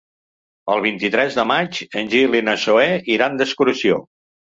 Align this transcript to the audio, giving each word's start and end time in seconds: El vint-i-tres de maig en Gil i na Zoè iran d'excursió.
El 0.75 0.81
vint-i-tres 0.85 1.37
de 1.41 1.45
maig 1.51 1.83
en 2.03 2.11
Gil 2.17 2.41
i 2.43 2.45
na 2.51 2.59
Zoè 2.67 2.91
iran 3.21 3.43
d'excursió. 3.45 4.05